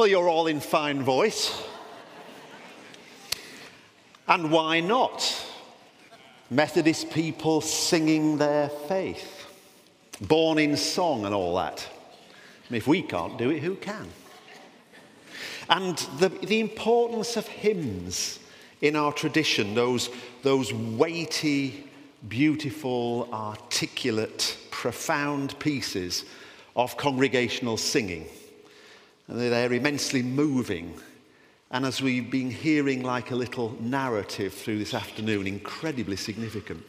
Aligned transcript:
Well, 0.00 0.08
you're 0.08 0.30
all 0.30 0.46
in 0.46 0.60
fine 0.60 1.02
voice. 1.02 1.62
And 4.26 4.50
why 4.50 4.80
not? 4.80 5.46
Methodist 6.48 7.10
people 7.10 7.60
singing 7.60 8.38
their 8.38 8.70
faith, 8.70 9.44
born 10.18 10.58
in 10.58 10.78
song 10.78 11.26
and 11.26 11.34
all 11.34 11.56
that. 11.56 11.86
And 12.68 12.78
if 12.78 12.86
we 12.86 13.02
can't 13.02 13.36
do 13.36 13.50
it, 13.50 13.62
who 13.62 13.74
can? 13.74 14.08
And 15.68 15.98
the, 16.18 16.30
the 16.30 16.60
importance 16.60 17.36
of 17.36 17.46
hymns 17.46 18.38
in 18.80 18.96
our 18.96 19.12
tradition, 19.12 19.74
those, 19.74 20.08
those 20.42 20.72
weighty, 20.72 21.86
beautiful, 22.26 23.28
articulate, 23.34 24.56
profound 24.70 25.58
pieces 25.58 26.24
of 26.74 26.96
congregational 26.96 27.76
singing. 27.76 28.24
They're 29.30 29.72
immensely 29.72 30.22
moving. 30.22 30.94
And 31.70 31.86
as 31.86 32.02
we've 32.02 32.30
been 32.30 32.50
hearing 32.50 33.02
like 33.04 33.30
a 33.30 33.36
little 33.36 33.76
narrative 33.80 34.52
through 34.52 34.78
this 34.80 34.92
afternoon, 34.92 35.46
incredibly 35.46 36.16
significant. 36.16 36.82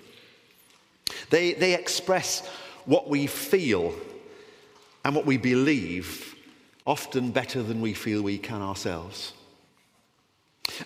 They, 1.29 1.53
they 1.53 1.75
express 1.75 2.47
what 2.85 3.07
we 3.07 3.27
feel 3.27 3.93
and 5.05 5.15
what 5.15 5.25
we 5.25 5.37
believe 5.37 6.35
often 6.87 7.31
better 7.31 7.61
than 7.61 7.79
we 7.79 7.93
feel 7.93 8.23
we 8.23 8.39
can 8.39 8.61
ourselves. 8.61 9.33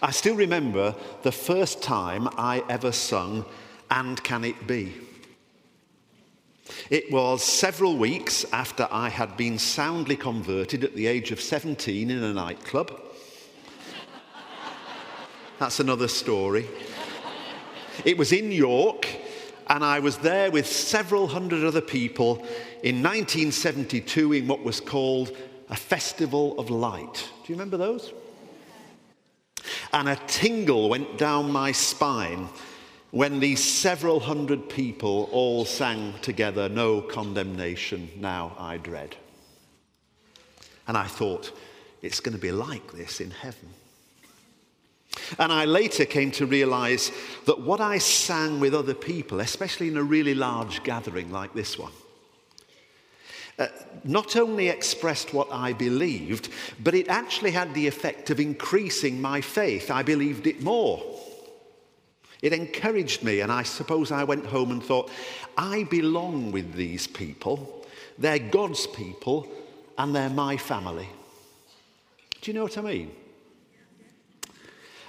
I 0.02 0.12
still 0.12 0.36
remember 0.36 0.94
the 1.24 1.32
first 1.32 1.82
time 1.82 2.28
I 2.38 2.64
ever 2.68 2.92
sung 2.92 3.46
And 3.90 4.22
Can 4.24 4.44
It 4.44 4.68
Be? 4.68 4.94
It 6.90 7.12
was 7.12 7.44
several 7.44 7.98
weeks 7.98 8.46
after 8.52 8.88
I 8.92 9.10
had 9.10 9.38
been 9.38 9.60
soundly 9.60 10.16
converted 10.16 10.84
at 10.84 10.96
the 10.96 11.08
age 11.08 11.32
of 11.32 11.40
17 11.40 12.10
in 12.10 12.24
a 12.24 12.34
nightclub. 12.34 13.00
That's 15.60 15.80
another 15.80 16.08
story. 16.08 16.68
It 18.04 18.18
was 18.18 18.32
in 18.32 18.52
York, 18.52 19.08
and 19.68 19.84
I 19.84 20.00
was 20.00 20.18
there 20.18 20.52
with 20.52 20.68
several 20.68 21.28
hundred 21.28 21.64
other 21.64 21.82
people 21.82 22.38
in 22.84 23.02
1972 23.02 24.34
in 24.34 24.48
what 24.48 24.64
was 24.64 24.82
called 24.82 25.36
a 25.70 25.76
Festival 25.76 26.60
of 26.60 26.70
Light. 26.70 27.14
Do 27.14 27.54
you 27.54 27.56
remember 27.56 27.78
those? 27.78 28.12
And 29.94 30.10
a 30.10 30.16
tingle 30.28 30.90
went 30.90 31.18
down 31.18 31.52
my 31.52 31.72
spine 31.72 32.50
when 33.16 33.40
these 33.40 33.64
several 33.64 34.20
hundred 34.20 34.68
people 34.68 35.30
all 35.32 35.64
sang 35.64 36.14
together, 36.22 36.68
No 36.68 37.00
condemnation, 37.00 38.10
now 38.18 38.54
I 38.60 38.76
dread. 38.76 39.16
And 40.86 40.98
I 40.98 41.06
thought, 41.06 41.58
it's 42.02 42.20
going 42.20 42.36
to 42.36 42.42
be 42.42 42.52
like 42.52 42.92
this 42.92 43.22
in 43.22 43.32
heaven. 43.32 43.70
And 45.40 45.50
I 45.50 45.64
later 45.64 46.04
came 46.04 46.30
to 46.32 46.46
realize 46.46 47.10
that 47.46 47.62
what 47.62 47.80
I 47.80 48.00
sang 48.00 48.60
with 48.60 48.76
other 48.76 48.94
people, 48.94 49.40
especially 49.40 49.88
in 49.88 49.96
a 49.96 50.04
really 50.04 50.36
large 50.36 50.84
gathering 50.84 51.32
like 51.32 51.54
this 51.54 51.80
one, 51.80 51.94
uh, 53.58 53.68
not 54.04 54.36
only 54.36 54.68
expressed 54.68 55.34
what 55.34 55.48
I 55.54 55.72
believed, 55.72 56.50
but 56.84 56.94
it 56.94 57.08
actually 57.08 57.52
had 57.52 57.74
the 57.74 57.88
effect 57.88 58.30
of 58.30 58.42
increasing 58.42 59.22
my 59.22 59.40
faith. 59.40 59.90
I 59.90 60.04
believed 60.04 60.48
it 60.48 60.62
more. 60.62 61.02
It 62.42 62.54
encouraged 62.54 63.24
me, 63.24 63.42
and 63.42 63.52
I 63.52 63.64
suppose 63.64 64.12
I 64.12 64.24
went 64.24 64.46
home 64.46 64.72
and 64.72 64.84
thought, 64.84 65.10
I 65.58 65.84
belong 65.84 66.52
with 66.52 66.74
these 66.74 67.08
people. 67.08 67.86
They're 68.18 68.40
God's 68.40 68.88
people, 68.88 69.48
and 69.98 70.16
they're 70.16 70.30
my 70.30 70.58
family. 70.58 71.10
Do 72.42 72.52
you 72.52 72.56
know 72.56 72.64
what 72.64 72.78
I 72.78 72.82
mean? 72.82 73.12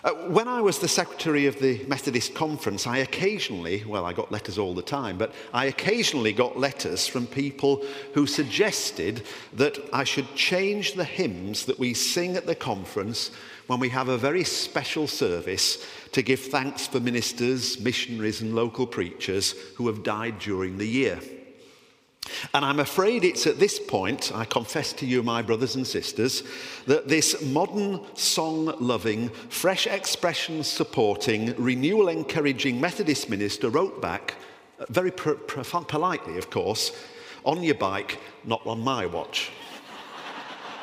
Uh, 0.07 0.13
when 0.29 0.47
I 0.47 0.61
was 0.61 0.79
the 0.79 0.87
secretary 0.87 1.47
of 1.47 1.59
the 1.59 1.85
Methodist 1.89 2.33
Conference, 2.33 2.87
I 2.87 2.99
occasionally, 2.99 3.83
well, 3.85 4.05
I 4.05 4.13
got 4.13 4.31
letters 4.31 4.57
all 4.57 4.73
the 4.73 4.81
time, 4.81 5.19
but 5.19 5.33
I 5.53 5.65
occasionally 5.65 6.33
got 6.33 6.57
letters 6.57 7.09
from 7.09 7.27
people 7.27 7.85
who 8.15 8.25
suggested 8.25 9.25
that 9.55 9.77
I 9.93 10.05
should 10.05 10.33
change 10.37 10.93
the 10.93 11.03
hymns 11.03 11.65
that 11.65 11.81
we 11.81 11.93
sing 11.93 12.37
at 12.37 12.47
the 12.47 12.55
conference 12.55 13.33
when 13.67 13.81
we 13.81 13.89
have 13.89 14.07
a 14.07 14.17
very 14.17 14.45
special 14.45 15.09
service 15.09 15.85
to 16.13 16.23
give 16.23 16.39
thanks 16.39 16.87
for 16.87 17.01
ministers, 17.01 17.81
missionaries, 17.81 18.43
and 18.43 18.55
local 18.55 18.87
preachers 18.87 19.57
who 19.75 19.89
have 19.89 20.05
died 20.05 20.39
during 20.39 20.79
the 20.79 20.87
year. 20.87 21.19
And 22.55 22.65
I'm 22.65 22.81
afraid 22.81 23.25
it's 23.25 23.47
at 23.47 23.59
this 23.59 23.79
point, 23.79 24.33
I 24.35 24.45
confess 24.45 24.93
to 24.95 25.07
you, 25.07 25.23
my 25.23 25.43
brothers 25.43 25.77
and 25.77 25.87
sisters, 25.87 26.43
that 26.87 27.09
this 27.09 27.43
modern 27.43 28.01
song 28.15 28.75
loving, 28.81 29.29
fresh 29.29 29.87
expression 29.87 30.65
supporting, 30.65 31.55
renewal 31.57 32.09
encouraging 32.09 32.81
Methodist 32.81 33.31
minister 33.31 33.71
wrote 33.71 34.01
back, 34.03 34.35
very 34.89 35.11
pr- 35.11 35.33
pr- 35.33 35.63
politely, 35.63 36.39
of 36.39 36.51
course, 36.51 36.93
on 37.45 37.63
your 37.63 37.77
bike, 37.77 38.19
not 38.45 38.65
on 38.67 38.81
my 38.81 39.07
watch. 39.07 39.51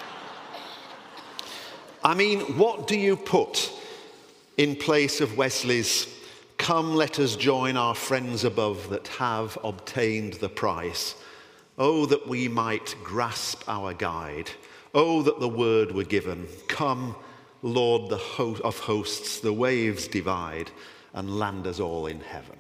I 2.04 2.14
mean, 2.14 2.40
what 2.58 2.88
do 2.88 2.98
you 2.98 3.16
put 3.16 3.72
in 4.58 4.76
place 4.76 5.22
of 5.22 5.38
Wesley's 5.38 6.08
Come, 6.58 6.96
let 6.96 7.20
us 7.20 7.36
join 7.36 7.76
our 7.76 7.94
friends 7.94 8.46
above 8.46 8.90
that 8.90 9.10
have 9.10 9.58
obtained 9.66 10.36
the 10.36 10.48
prize? 10.48 11.16
Oh, 11.78 12.06
that 12.06 12.28
we 12.28 12.48
might 12.48 12.96
grasp 13.04 13.64
our 13.68 13.94
guide. 13.94 14.52
Oh, 14.94 15.24
that 15.24 15.40
the 15.40 15.50
word 15.50 15.92
were 15.92 16.04
given. 16.04 16.48
Come, 16.68 17.16
Lord 17.64 18.12
of 18.12 18.80
hosts, 18.80 19.40
the 19.40 19.54
waves 19.54 20.08
divide 20.08 20.70
and 21.14 21.40
land 21.40 21.66
us 21.66 21.80
all 21.80 22.06
in 22.06 22.20
heaven. 22.20 22.58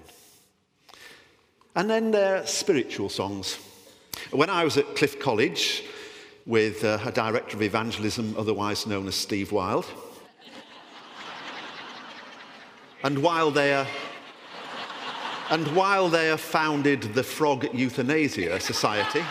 And 1.75 1.89
then 1.89 2.11
there 2.11 2.37
are 2.37 2.47
spiritual 2.47 3.09
songs. 3.09 3.59
When 4.31 4.49
I 4.49 4.63
was 4.63 4.77
at 4.77 4.95
Cliff 4.95 5.19
College 5.19 5.83
with 6.45 6.83
uh, 6.83 6.99
a 7.05 7.11
director 7.11 7.55
of 7.55 7.61
evangelism, 7.61 8.35
otherwise 8.37 8.87
known 8.87 9.07
as 9.07 9.15
Steve 9.15 9.51
Wild, 9.51 9.85
and 13.03 13.19
while 13.19 13.51
they 13.51 13.73
are 13.73 13.87
and 15.53 15.67
while 15.75 16.09
they 16.09 16.29
have 16.29 16.41
founded 16.41 17.13
the 17.13 17.21
Frog 17.21 17.67
Euthanasia 17.75 18.59
Society, 18.59 19.23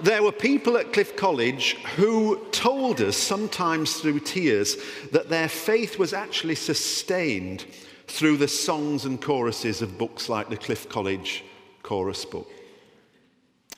there 0.00 0.22
were 0.22 0.32
people 0.32 0.78
at 0.78 0.94
Cliff 0.94 1.14
College 1.14 1.74
who 1.96 2.42
told 2.52 3.02
us, 3.02 3.18
sometimes 3.18 4.00
through 4.00 4.20
tears, 4.20 4.76
that 5.12 5.28
their 5.28 5.50
faith 5.50 5.98
was 5.98 6.14
actually 6.14 6.54
sustained 6.54 7.66
through 8.06 8.38
the 8.38 8.48
songs 8.48 9.04
and 9.04 9.20
choruses 9.20 9.82
of 9.82 9.98
books 9.98 10.30
like 10.30 10.48
the 10.48 10.56
Cliff 10.56 10.88
College 10.88 11.44
chorus 11.82 12.24
book. 12.24 12.50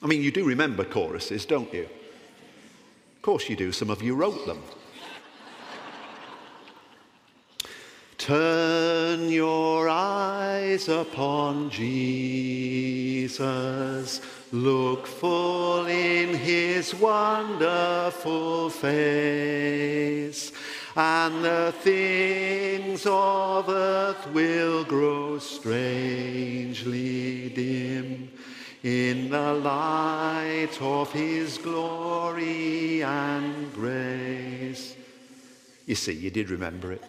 I 0.00 0.06
mean, 0.06 0.22
you 0.22 0.30
do 0.30 0.44
remember 0.44 0.84
choruses, 0.84 1.44
don't 1.44 1.74
you? 1.74 1.88
Of 3.16 3.22
course 3.22 3.48
you 3.48 3.56
do, 3.56 3.72
some 3.72 3.90
of 3.90 4.00
you 4.00 4.14
wrote 4.14 4.46
them. 4.46 4.62
Turn 8.18 9.30
your 9.30 9.88
eyes 9.88 10.88
upon 10.88 11.70
Jesus. 11.70 13.30
Look 14.50 15.06
full 15.06 15.86
in 15.86 16.34
his 16.34 16.94
wonderful 16.96 18.70
face, 18.70 20.52
and 20.96 21.44
the 21.44 21.72
things 21.78 23.06
of 23.06 23.68
earth 23.68 24.26
will 24.32 24.82
grow 24.84 25.38
strangely 25.38 26.30
dim 27.50 28.32
in 28.82 29.30
the 29.30 29.54
light 29.54 30.76
of 30.80 31.12
his 31.12 31.56
glory 31.58 33.04
and 33.04 33.72
grace. 33.74 34.96
You 35.86 35.94
see, 35.94 36.14
you 36.14 36.30
did 36.30 36.50
remember 36.50 36.90
it. 36.92 37.02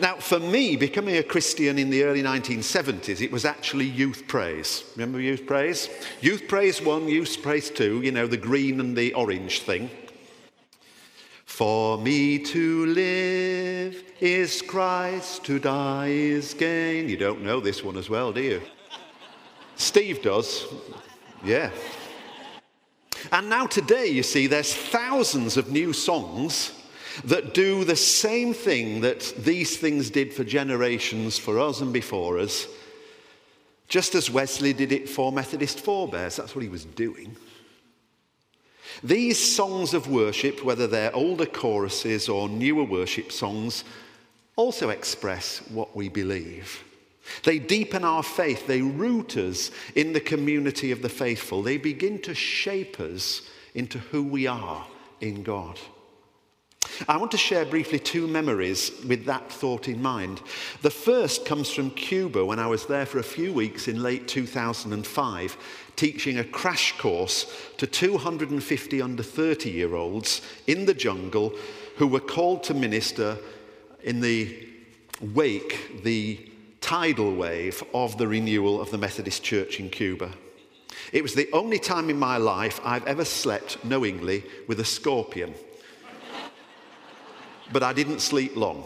Now, 0.00 0.14
for 0.16 0.38
me, 0.38 0.76
becoming 0.76 1.16
a 1.16 1.24
Christian 1.24 1.76
in 1.76 1.90
the 1.90 2.04
early 2.04 2.22
1970s, 2.22 3.20
it 3.20 3.32
was 3.32 3.44
actually 3.44 3.86
youth 3.86 4.28
praise. 4.28 4.84
Remember 4.94 5.20
youth 5.20 5.44
praise? 5.44 5.88
Youth 6.20 6.46
praise 6.46 6.80
one, 6.80 7.08
youth 7.08 7.42
praise 7.42 7.68
two, 7.68 8.00
you 8.02 8.12
know, 8.12 8.28
the 8.28 8.36
green 8.36 8.78
and 8.78 8.96
the 8.96 9.12
orange 9.14 9.62
thing. 9.62 9.90
For 11.44 11.98
me 11.98 12.38
to 12.38 12.86
live 12.86 14.04
is 14.20 14.62
Christ, 14.62 15.44
to 15.46 15.58
die 15.58 16.10
is 16.10 16.54
gain. 16.54 17.08
You 17.08 17.16
don't 17.16 17.42
know 17.42 17.58
this 17.58 17.82
one 17.82 17.96
as 17.96 18.08
well, 18.08 18.32
do 18.32 18.40
you? 18.40 18.62
Steve 19.74 20.22
does. 20.22 20.66
Yeah. 21.42 21.70
And 23.32 23.50
now, 23.50 23.66
today, 23.66 24.06
you 24.06 24.22
see, 24.22 24.46
there's 24.46 24.72
thousands 24.72 25.56
of 25.56 25.72
new 25.72 25.92
songs 25.92 26.77
that 27.24 27.54
do 27.54 27.84
the 27.84 27.96
same 27.96 28.54
thing 28.54 29.00
that 29.00 29.32
these 29.38 29.76
things 29.76 30.10
did 30.10 30.32
for 30.32 30.44
generations 30.44 31.38
for 31.38 31.58
us 31.58 31.80
and 31.80 31.92
before 31.92 32.38
us, 32.38 32.66
just 33.88 34.14
as 34.14 34.30
Wesley 34.30 34.72
did 34.72 34.92
it 34.92 35.08
for 35.08 35.32
Methodist 35.32 35.80
forebears. 35.80 36.36
That's 36.36 36.54
what 36.54 36.62
he 36.62 36.68
was 36.68 36.84
doing. 36.84 37.36
These 39.02 39.54
songs 39.54 39.94
of 39.94 40.10
worship, 40.10 40.64
whether 40.64 40.86
they're 40.86 41.14
older 41.14 41.46
choruses 41.46 42.28
or 42.28 42.48
newer 42.48 42.84
worship 42.84 43.30
songs, 43.30 43.84
also 44.56 44.88
express 44.88 45.58
what 45.68 45.94
we 45.94 46.08
believe. 46.08 46.82
They 47.44 47.58
deepen 47.58 48.04
our 48.04 48.22
faith, 48.22 48.66
they 48.66 48.82
root 48.82 49.36
us 49.36 49.70
in 49.94 50.12
the 50.12 50.20
community 50.20 50.90
of 50.90 51.02
the 51.02 51.08
faithful, 51.08 51.62
they 51.62 51.76
begin 51.76 52.20
to 52.22 52.34
shape 52.34 52.98
us 53.00 53.42
into 53.74 53.98
who 53.98 54.22
we 54.22 54.46
are 54.46 54.86
in 55.20 55.42
God. 55.42 55.78
I 57.06 57.16
want 57.16 57.30
to 57.32 57.38
share 57.38 57.64
briefly 57.64 57.98
two 57.98 58.26
memories 58.26 58.90
with 59.06 59.24
that 59.26 59.52
thought 59.52 59.86
in 59.86 60.02
mind. 60.02 60.40
The 60.82 60.90
first 60.90 61.44
comes 61.44 61.70
from 61.70 61.90
Cuba 61.90 62.44
when 62.44 62.58
I 62.58 62.66
was 62.66 62.86
there 62.86 63.06
for 63.06 63.18
a 63.18 63.22
few 63.24 63.52
weeks 63.52 63.86
in 63.86 64.02
late 64.02 64.26
2005, 64.26 65.56
teaching 65.94 66.38
a 66.38 66.44
crash 66.44 66.98
course 66.98 67.52
to 67.76 67.86
250 67.86 69.02
under 69.02 69.22
30 69.22 69.70
year 69.70 69.94
olds 69.94 70.42
in 70.66 70.86
the 70.86 70.94
jungle 70.94 71.52
who 71.96 72.06
were 72.06 72.20
called 72.20 72.64
to 72.64 72.74
minister 72.74 73.38
in 74.02 74.20
the 74.20 74.68
wake, 75.20 76.02
the 76.02 76.50
tidal 76.80 77.34
wave 77.34 77.82
of 77.94 78.18
the 78.18 78.26
renewal 78.26 78.80
of 78.80 78.90
the 78.90 78.98
Methodist 78.98 79.42
Church 79.42 79.78
in 79.78 79.90
Cuba. 79.90 80.32
It 81.12 81.22
was 81.22 81.34
the 81.34 81.50
only 81.52 81.78
time 81.78 82.10
in 82.10 82.18
my 82.18 82.38
life 82.38 82.80
I've 82.84 83.06
ever 83.06 83.24
slept 83.24 83.84
knowingly 83.84 84.44
with 84.66 84.80
a 84.80 84.84
scorpion 84.84 85.54
but 87.72 87.82
I 87.82 87.92
didn't 87.92 88.20
sleep 88.20 88.56
long. 88.56 88.84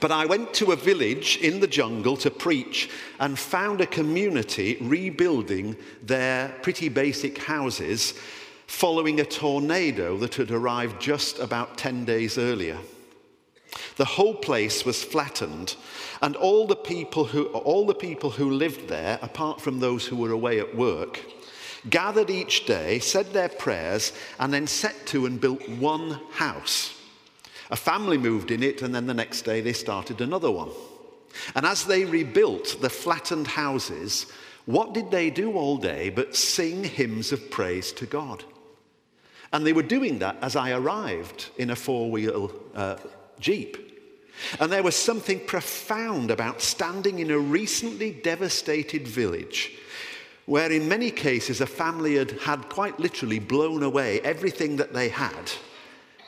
But 0.00 0.12
I 0.12 0.24
went 0.24 0.54
to 0.54 0.72
a 0.72 0.76
village 0.76 1.36
in 1.38 1.60
the 1.60 1.66
jungle 1.66 2.16
to 2.18 2.30
preach 2.30 2.88
and 3.20 3.38
found 3.38 3.80
a 3.80 3.86
community 3.86 4.78
rebuilding 4.80 5.76
their 6.02 6.48
pretty 6.62 6.88
basic 6.88 7.38
houses 7.38 8.14
following 8.66 9.20
a 9.20 9.24
tornado 9.24 10.16
that 10.18 10.36
had 10.36 10.50
arrived 10.50 11.00
just 11.00 11.38
about 11.38 11.76
10 11.76 12.06
days 12.06 12.38
earlier. 12.38 12.78
The 13.96 14.04
whole 14.04 14.34
place 14.34 14.84
was 14.84 15.04
flattened, 15.04 15.76
and 16.22 16.34
all 16.36 16.66
the 16.66 16.76
people 16.76 17.24
who, 17.24 17.46
all 17.46 17.86
the 17.86 17.94
people 17.94 18.30
who 18.30 18.50
lived 18.50 18.88
there, 18.88 19.18
apart 19.20 19.60
from 19.60 19.80
those 19.80 20.06
who 20.06 20.16
were 20.16 20.30
away 20.30 20.60
at 20.60 20.74
work, 20.74 21.20
gathered 21.90 22.30
each 22.30 22.66
day, 22.66 22.98
said 23.00 23.32
their 23.32 23.48
prayers, 23.48 24.12
and 24.38 24.52
then 24.52 24.66
set 24.66 25.06
to 25.06 25.26
and 25.26 25.40
built 25.40 25.68
one 25.68 26.20
house. 26.32 26.93
A 27.70 27.76
family 27.76 28.18
moved 28.18 28.50
in 28.50 28.62
it, 28.62 28.82
and 28.82 28.94
then 28.94 29.06
the 29.06 29.14
next 29.14 29.42
day 29.42 29.60
they 29.60 29.72
started 29.72 30.20
another 30.20 30.50
one. 30.50 30.70
And 31.54 31.66
as 31.66 31.84
they 31.84 32.04
rebuilt 32.04 32.76
the 32.80 32.90
flattened 32.90 33.46
houses, 33.46 34.26
what 34.66 34.94
did 34.94 35.10
they 35.10 35.30
do 35.30 35.54
all 35.54 35.76
day 35.76 36.10
but 36.10 36.36
sing 36.36 36.84
hymns 36.84 37.32
of 37.32 37.50
praise 37.50 37.92
to 37.92 38.06
God? 38.06 38.44
And 39.52 39.66
they 39.66 39.72
were 39.72 39.82
doing 39.82 40.18
that 40.18 40.36
as 40.42 40.56
I 40.56 40.72
arrived 40.72 41.50
in 41.58 41.70
a 41.70 41.76
four 41.76 42.10
wheel 42.10 42.52
uh, 42.74 42.96
Jeep. 43.38 44.00
And 44.58 44.70
there 44.70 44.82
was 44.82 44.96
something 44.96 45.38
profound 45.46 46.30
about 46.30 46.60
standing 46.60 47.20
in 47.20 47.30
a 47.30 47.38
recently 47.38 48.10
devastated 48.10 49.06
village 49.06 49.72
where, 50.46 50.70
in 50.70 50.88
many 50.88 51.10
cases, 51.10 51.60
a 51.60 51.66
family 51.66 52.16
had, 52.16 52.32
had 52.32 52.68
quite 52.68 52.98
literally 52.98 53.38
blown 53.38 53.82
away 53.82 54.20
everything 54.20 54.76
that 54.76 54.92
they 54.92 55.08
had 55.08 55.50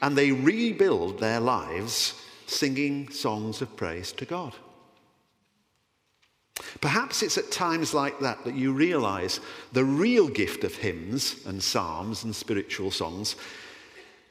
and 0.03 0.17
they 0.17 0.33
rebuild 0.33 1.19
their 1.19 1.41
lives 1.41 2.21
singing 2.47 3.09
songs 3.11 3.63
of 3.63 3.77
praise 3.77 4.13
to 4.13 4.25
God. 4.25 4.55
Perhaps 6.81 7.23
it's 7.23 7.37
at 7.39 7.51
times 7.51 7.93
like 7.93 8.19
that 8.21 8.45
that 8.45 8.55
you 8.55 8.73
realize 8.73 9.41
the 9.73 9.85
real 9.85 10.29
gift 10.29 10.65
of 10.65 10.75
hymns 10.75 11.45
and 11.47 11.63
psalms 11.63 12.25
and 12.25 12.35
spiritual 12.35 12.91
songs 12.91 13.37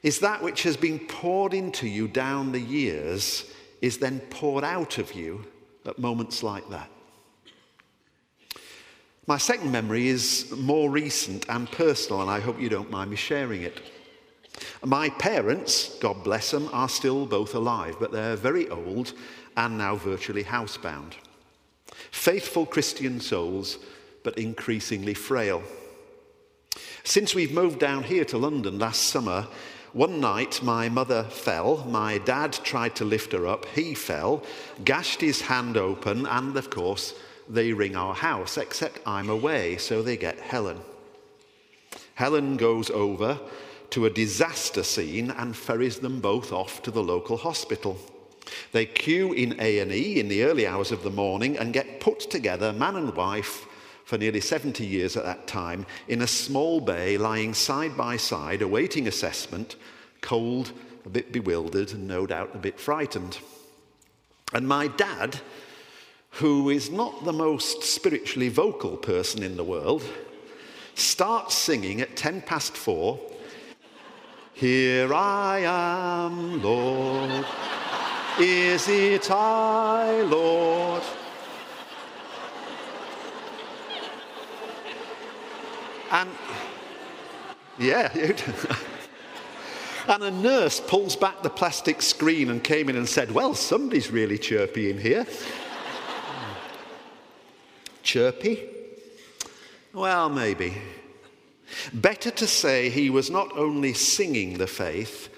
is 0.02 0.20
that 0.20 0.42
which 0.42 0.64
has 0.64 0.78
been 0.78 1.00
poured 1.00 1.54
into 1.54 1.88
you 1.88 2.08
down 2.08 2.52
the 2.52 2.60
years 2.60 3.52
is 3.82 3.98
then 3.98 4.20
poured 4.30 4.64
out 4.64 4.98
of 4.98 5.14
you 5.14 5.46
at 5.86 6.00
moments 6.00 6.44
like 6.44 6.68
that. 6.70 6.90
My 9.28 9.38
second 9.38 9.72
memory 9.72 10.08
is 10.08 10.52
more 10.56 10.90
recent 10.90 11.48
and 11.50 11.72
personal, 11.72 12.22
and 12.22 12.30
I 12.30 12.40
hope 12.40 12.60
you 12.60 12.70
don't 12.70 12.92
mind 12.92 13.10
me 13.10 13.16
sharing 13.16 13.64
it. 13.64 13.82
My 14.84 15.10
parents, 15.10 15.98
God 16.00 16.24
bless 16.24 16.52
them, 16.52 16.70
are 16.74 16.90
still 16.90 17.26
both 17.26 17.56
alive, 17.56 17.96
but 18.00 18.12
they're 18.12 18.36
very 18.36 18.70
old 18.70 19.14
and 19.56 19.78
now 19.78 19.96
virtually 19.96 20.44
housebound. 20.44 21.14
Faithful 22.12 22.66
Christian 22.66 23.20
souls, 23.20 23.78
but 24.24 24.38
increasingly 24.38 25.14
frail. 25.14 25.64
Since 27.04 27.36
we've 27.36 27.54
moved 27.54 27.80
down 27.80 28.04
here 28.04 28.26
to 28.26 28.38
London 28.38 28.80
last 28.80 29.04
summer, 29.04 29.48
one 29.94 30.20
night 30.20 30.62
my 30.62 30.90
mother 30.90 31.24
fell, 31.24 31.86
my 31.86 32.18
dad 32.18 32.52
tried 32.52 32.96
to 32.98 33.06
lift 33.06 33.32
her 33.32 33.48
up, 33.48 33.66
he 33.68 33.94
fell, 33.94 34.44
gashed 34.84 35.22
his 35.22 35.42
hand 35.42 35.78
open, 35.78 36.26
and 36.26 36.58
of 36.58 36.70
course, 36.70 37.14
they 37.48 37.72
ring 37.72 37.96
our 37.96 38.14
house, 38.14 38.58
except 38.58 39.00
I'm 39.06 39.30
away, 39.30 39.78
so 39.78 40.02
they 40.02 40.18
get 40.18 40.40
Helen. 40.40 40.82
Helen 42.16 42.58
goes 42.58 42.90
over 42.90 43.40
to 43.92 44.06
a 44.06 44.10
disaster 44.10 44.84
scene 44.84 45.32
and 45.32 45.56
ferries 45.56 46.00
them 46.00 46.20
both 46.20 46.52
off 46.52 46.82
to 46.84 46.92
the 46.92 47.04
local 47.04 47.38
hospital. 47.38 47.98
They 48.72 48.86
queue 48.86 49.34
in 49.34 49.60
A&E 49.60 50.20
in 50.20 50.28
the 50.28 50.44
early 50.44 50.68
hours 50.68 50.92
of 50.92 51.04
the 51.04 51.10
morning 51.10 51.58
and 51.58 51.74
get 51.74 52.00
put 52.00 52.20
together, 52.20 52.74
man 52.74 52.96
and 52.96 53.16
wife, 53.16 53.66
for 54.06 54.18
nearly 54.18 54.42
70 54.42 54.86
years 54.86 55.18
at 55.18 55.24
that 55.24 55.48
time, 55.48 55.86
in 56.08 56.22
a 56.22 56.28
small 56.28 56.80
bay 56.80 57.18
lying 57.18 57.54
side 57.54 57.98
by 57.98 58.18
side, 58.18 58.62
awaiting 58.62 59.08
assessment, 59.08 59.76
cold, 60.22 60.72
a 61.06 61.10
bit 61.10 61.32
bewildered, 61.32 61.92
and 61.92 62.08
no 62.08 62.28
doubt 62.28 62.52
a 62.54 62.60
bit 62.60 62.80
frightened. 62.80 63.40
And 64.54 64.68
my 64.68 64.88
dad, 64.88 65.40
who 66.32 66.70
is 66.70 66.92
not 66.92 67.26
the 67.26 67.34
most 67.34 67.84
spiritually 67.84 68.50
vocal 68.50 68.96
person 68.96 69.42
in 69.42 69.58
the 69.58 69.64
world, 69.64 70.04
starts 70.94 71.56
singing 71.56 72.00
at 72.00 72.16
10 72.16 72.42
past 72.42 72.78
four 72.78 73.20
here 74.56 75.14
I 75.14 75.60
am, 75.60 76.62
Lord. 76.64 77.46
Is 78.40 78.88
it 78.88 79.30
I, 79.30 80.22
Lord? 80.22 81.04
And 86.12 86.30
yeah, 87.78 88.10
and 90.08 90.24
a 90.24 90.32
nurse 90.32 90.80
pulls 90.80 91.18
back 91.18 91.44
the 91.44 91.50
plastic 91.50 92.02
screen 92.02 92.50
and 92.50 92.64
came 92.64 92.88
in 92.88 92.96
and 92.96 93.08
said, 93.08 93.32
Well, 93.32 93.54
somebody's 93.54 94.10
really 94.10 94.38
chirpy 94.38 94.90
in 94.90 94.98
here. 94.98 95.26
chirpy? 98.04 98.70
Well, 99.94 100.30
maybe. 100.30 100.76
Better 101.94 102.32
to 102.32 102.48
say 102.48 102.90
he 102.90 103.10
was 103.10 103.30
not 103.30 103.58
only 103.58 103.94
singing 103.94 104.58
the 104.58 104.68
faith, 104.68 105.30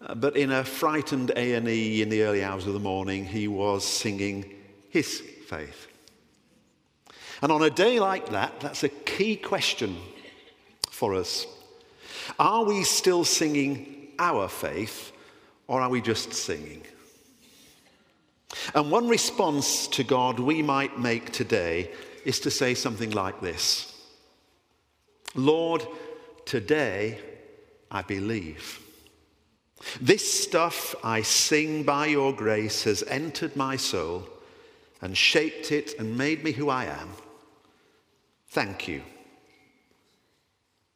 uh, 0.00 0.14
but 0.14 0.36
in 0.36 0.50
a 0.50 0.64
frightened 0.64 1.30
A&E 1.36 2.02
in 2.02 2.08
the 2.08 2.22
early 2.22 2.42
hours 2.42 2.66
of 2.66 2.74
the 2.74 2.80
morning, 2.80 3.24
he 3.24 3.48
was 3.48 3.84
singing 3.84 4.54
his 4.90 5.20
faith. 5.48 5.86
And 7.40 7.50
on 7.50 7.62
a 7.62 7.70
day 7.70 8.00
like 8.00 8.30
that, 8.30 8.60
that's 8.60 8.84
a 8.84 8.88
key 8.88 9.36
question 9.36 9.96
for 10.90 11.14
us. 11.14 11.46
Are 12.38 12.64
we 12.64 12.84
still 12.84 13.24
singing 13.24 14.08
our 14.18 14.48
faith, 14.48 15.12
or 15.66 15.80
are 15.80 15.88
we 15.88 16.00
just 16.00 16.32
singing? 16.32 16.82
And 18.74 18.90
one 18.90 19.08
response 19.08 19.88
to 19.88 20.04
God 20.04 20.38
we 20.38 20.62
might 20.62 20.98
make 20.98 21.32
today 21.32 21.90
is 22.24 22.38
to 22.40 22.50
say 22.50 22.74
something 22.74 23.10
like 23.10 23.40
this 23.40 23.91
Lord, 25.34 25.86
today 26.44 27.18
I 27.90 28.02
believe. 28.02 28.80
This 30.00 30.42
stuff 30.44 30.94
I 31.02 31.22
sing 31.22 31.82
by 31.82 32.06
your 32.06 32.32
grace 32.32 32.84
has 32.84 33.02
entered 33.04 33.56
my 33.56 33.76
soul 33.76 34.28
and 35.00 35.16
shaped 35.16 35.72
it 35.72 35.98
and 35.98 36.16
made 36.16 36.44
me 36.44 36.52
who 36.52 36.68
I 36.68 36.84
am. 36.84 37.10
Thank 38.48 38.86
you. 38.86 39.02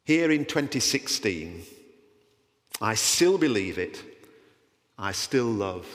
Here 0.05 0.31
in 0.31 0.45
2016, 0.45 1.65
I 2.81 2.95
still 2.95 3.39
believe 3.39 3.79
it. 3.79 4.03
I 4.99 5.13
still 5.13 5.47
love 5.47 5.87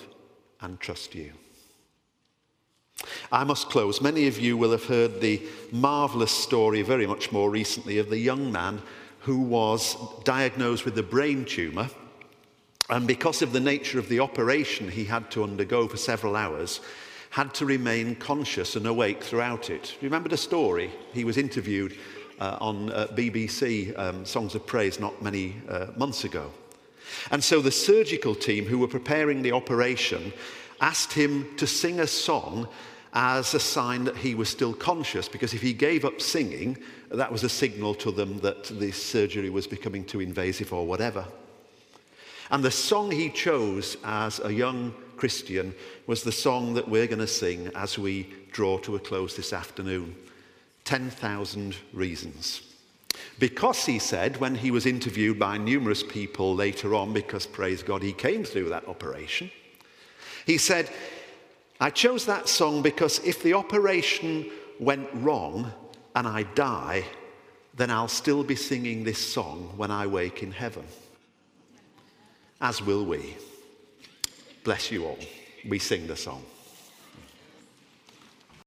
and 0.60 0.80
trust 0.80 1.16
you. 1.16 1.32
I 3.34 3.46
must 3.46 3.70
close. 3.70 4.02
Many 4.02 4.28
of 4.28 4.40
you 4.40 4.58
will 4.58 4.72
have 4.72 4.86
heard 4.86 5.22
the 5.22 5.42
marvelous 5.72 6.32
story 6.32 6.82
very 6.82 7.08
much 7.08 7.32
more 7.32 7.50
recently 7.50 7.98
of 7.98 8.10
the 8.10 8.18
young 8.18 8.52
man 8.52 8.82
who 9.20 9.40
was 9.40 9.96
diagnosed 10.26 10.84
with 10.84 10.98
a 10.98 11.04
brain 11.04 11.46
tumour. 11.46 11.90
And 12.90 13.08
because 13.08 13.42
of 13.42 13.54
the 13.54 13.60
nature 13.62 14.00
of 14.00 14.10
the 14.10 14.20
operation 14.20 14.90
he 14.90 15.06
had 15.06 15.32
to 15.32 15.44
undergo 15.44 15.88
for 15.88 15.96
several 15.96 16.36
hours, 16.36 16.82
had 17.30 17.54
to 17.54 17.66
remain 17.66 18.16
conscious 18.16 18.76
and 18.76 18.86
awake 18.86 19.24
throughout 19.24 19.70
it. 19.70 19.96
Remember 20.02 20.28
the 20.28 20.36
story? 20.36 20.92
He 21.14 21.24
was 21.24 21.38
interviewed 21.38 21.98
uh, 22.42 22.58
on 22.60 22.92
uh, 22.92 23.08
BBC 23.12 23.98
um, 23.98 24.26
Songs 24.26 24.56
of 24.56 24.68
Praise 24.68 25.00
not 25.00 25.22
many 25.22 25.56
uh, 25.70 25.88
months 25.96 26.26
ago. 26.26 26.52
And 27.32 27.42
so 27.42 27.62
the 27.62 27.72
surgical 27.72 28.36
team 28.36 28.66
who 28.66 28.78
were 28.78 28.90
preparing 28.90 29.42
the 29.42 29.54
operation 29.54 30.34
asked 30.82 31.14
him 31.14 31.56
to 31.56 31.66
sing 31.66 32.02
a 32.02 32.08
song 32.08 32.68
as 33.14 33.54
a 33.54 33.60
sign 33.60 34.06
that 34.06 34.18
he 34.18 34.36
was 34.36 34.50
still 34.50 34.74
conscious, 34.74 35.28
because 35.28 35.54
if 35.54 35.62
he 35.62 35.74
gave 35.74 36.06
up 36.06 36.22
singing, 36.22 36.78
that 37.10 37.32
was 37.32 37.44
a 37.44 37.50
signal 37.50 37.94
to 37.96 38.12
them 38.12 38.40
that 38.40 38.66
the 38.80 38.92
surgery 38.92 39.50
was 39.50 39.68
becoming 39.68 40.06
too 40.06 40.22
invasive 40.22 40.72
or 40.72 40.86
whatever. 40.86 41.26
And 42.50 42.64
the 42.64 42.72
song 42.72 43.12
he 43.12 43.30
chose 43.30 43.98
as 44.04 44.40
a 44.44 44.54
young 44.54 44.94
Christian 45.18 45.74
was 46.08 46.24
the 46.24 46.32
song 46.32 46.74
that 46.74 46.88
we're 46.88 47.08
going 47.08 47.20
to 47.20 47.28
sing 47.28 47.72
as 47.76 48.00
we 48.00 48.34
draw 48.52 48.78
to 48.80 48.96
a 48.96 49.00
close 49.00 49.36
this 49.36 49.54
afternoon 49.54 50.16
10,000 50.84 51.76
Reasons. 51.94 52.62
Because 53.40 53.86
he 53.86 54.00
said, 54.00 54.38
when 54.38 54.56
he 54.56 54.72
was 54.72 54.86
interviewed 54.86 55.38
by 55.38 55.58
numerous 55.58 56.04
people 56.04 56.56
later 56.56 56.96
on, 56.96 57.14
because 57.14 57.46
praise 57.46 57.84
God, 57.84 58.02
he 58.02 58.14
came 58.14 58.44
through 58.44 58.70
that 58.70 58.88
operation, 58.88 59.52
he 60.46 60.58
said, 60.58 60.90
I 61.82 61.90
chose 61.90 62.28
that 62.28 62.48
song 62.48 62.84
because 62.84 63.18
if 63.26 63.42
the 63.42 63.56
operation 63.56 64.52
went 64.80 65.10
wrong 65.16 65.74
and 66.16 66.28
I 66.28 66.44
die, 66.44 67.04
then 67.76 67.90
I'll 67.90 68.08
still 68.08 68.44
be 68.44 68.56
singing 68.56 69.04
this 69.04 69.18
song 69.18 69.74
when 69.78 69.90
I 69.90 70.06
wake 70.06 70.44
in 70.44 70.52
heaven. 70.52 70.86
As 72.62 72.84
will 72.84 73.04
we. 73.04 73.36
Bless 74.64 74.92
you 74.92 75.06
all. 75.06 75.18
We 75.68 75.80
sing 75.80 76.06
the 76.06 76.16
song. 76.16 76.44